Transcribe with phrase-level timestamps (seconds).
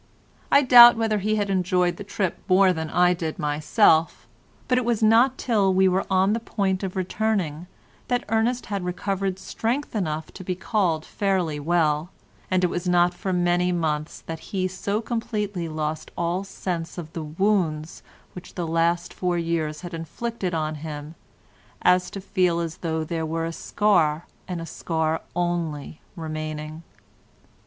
[0.51, 4.27] I doubt whether he had enjoyed the trip more than I did myself,
[4.67, 7.67] but it was not till we were on the point of returning
[8.07, 12.09] that Ernest had recovered strength enough to be called fairly well,
[12.49, 17.13] and it was not for many months that he so completely lost all sense of
[17.13, 18.01] the wounds
[18.33, 21.13] which the last four years had inflicted on him
[21.83, 26.81] as to feel as though there were a scar and a scar only remaining.